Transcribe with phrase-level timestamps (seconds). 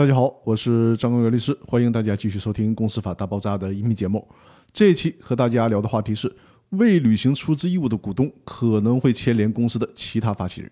[0.00, 4.26] 大家好，我是张根元律师，欢迎大家继续收听《公司法大爆炸》的音频节目。
[4.72, 6.34] 这一期和大家聊的话题是：
[6.70, 10.70] 未履行出资义务的股东可能会牵连公司的其他发起人。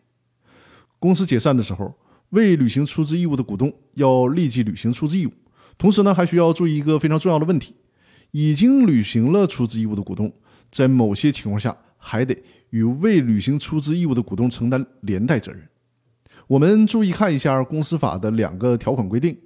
[0.98, 1.94] 公司解散的时候，
[2.30, 5.32] 未履行出资义务的股东要立即履行出资义务，
[5.76, 7.74] 同时呢，还需要注意一个非常重要的问题：
[8.30, 10.32] 已经履行了出资义务的股东，
[10.70, 12.34] 在某些情况下还得
[12.70, 15.68] 与未履行出资义务的股东承担连带责任。
[16.48, 19.36] 我们注意看一下公司法的两个条款规定。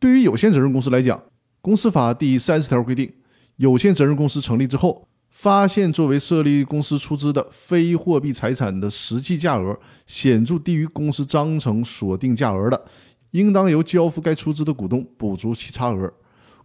[0.00, 1.22] 对于有限责任公司来讲，
[1.60, 3.12] 公司法第三十条规定，
[3.56, 9.78] 有限责任公司成立之后，发现作为设立公司出资的非货币财产的实际价额
[10.08, 12.84] 显著低于公司章程锁定价额的，
[13.30, 16.12] 应当由交付该出资的股东补足其差额。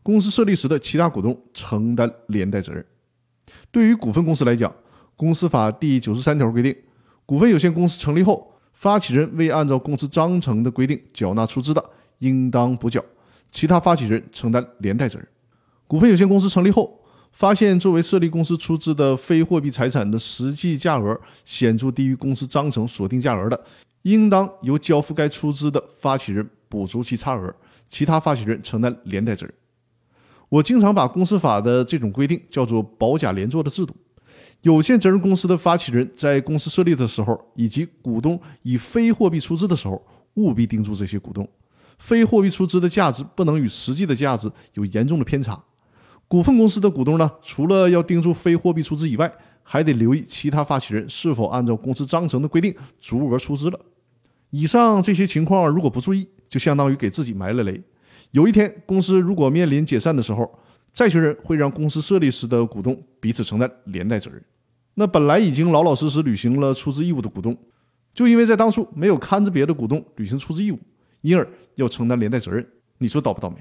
[0.02, 2.84] 公司设立时的其他股东承担连带责任。
[3.71, 4.73] 对于股份公司来讲，
[5.16, 6.76] 公司法第九十三条规定，
[7.27, 8.57] 股份有限公司成立后，
[8.88, 13.02] 发起人未按照公司章程的规定缴纳出资的，应当补缴；
[13.52, 15.27] 其他发起人承担连带责任。
[15.88, 16.98] 股份有限公司成立后，
[17.34, 23.62] 发现作为设立公司出资的非货币财产的实际价额显著低于公司章程锁定价额的，
[24.04, 27.49] 应当由交付该出资的发起人补足其差额；
[27.90, 29.54] 其他发起人承担连带责任。
[30.48, 33.93] 我经常把公司法的这种规定叫做“保甲连坐”的制度。
[34.62, 40.02] 有限责任公司的发起人在公司设立的时候，以及股东以非货币出资的时候，
[40.35, 41.48] 务必盯住这些股东，
[41.99, 45.62] 非货币出资的价值不能与实际的价值有严重的偏差。
[46.27, 49.32] 股份公司的股东呢，除了要盯住非货币出资以外，
[49.63, 53.80] 还得留意其他发起人是否按照公司章程的规定足额出资了。
[54.49, 57.82] 以上这些情况如果不注意，就相当于给自己埋了雷。
[58.32, 60.49] 有一天公司如果面临解散的时候，
[60.93, 64.44] 债权人会让公司设立时的股东彼此承担连带责任。
[64.96, 67.56] 那本来已经老老实实履行了出资义务的股东，
[68.13, 70.80] 就因为在当初没有看着别的股东履行出资义务，
[71.22, 72.68] 因而要承担连带责任。
[72.97, 73.58] 你说倒不倒霉？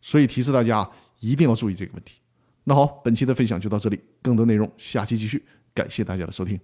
[0.00, 2.20] 所以提示大家一定要注意这个问题。
[2.64, 5.44] 那好，本期的分享就到这里，更多内容下期继续。
[5.74, 6.58] 感谢大家的收听。